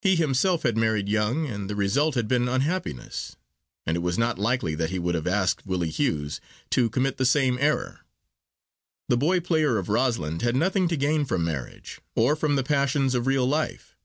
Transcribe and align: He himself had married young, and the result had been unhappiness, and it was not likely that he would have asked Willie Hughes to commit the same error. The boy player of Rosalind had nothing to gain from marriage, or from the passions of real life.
He 0.00 0.14
himself 0.14 0.62
had 0.62 0.76
married 0.76 1.08
young, 1.08 1.46
and 1.48 1.68
the 1.68 1.74
result 1.74 2.14
had 2.14 2.28
been 2.28 2.46
unhappiness, 2.46 3.34
and 3.84 3.96
it 3.96 3.98
was 3.98 4.16
not 4.16 4.38
likely 4.38 4.76
that 4.76 4.90
he 4.90 5.00
would 5.00 5.16
have 5.16 5.26
asked 5.26 5.66
Willie 5.66 5.90
Hughes 5.90 6.40
to 6.70 6.88
commit 6.88 7.16
the 7.16 7.24
same 7.26 7.58
error. 7.60 8.02
The 9.08 9.16
boy 9.16 9.40
player 9.40 9.76
of 9.76 9.88
Rosalind 9.88 10.42
had 10.42 10.54
nothing 10.54 10.86
to 10.86 10.96
gain 10.96 11.24
from 11.24 11.44
marriage, 11.44 12.00
or 12.14 12.36
from 12.36 12.54
the 12.54 12.62
passions 12.62 13.16
of 13.16 13.26
real 13.26 13.44
life. 13.44 13.96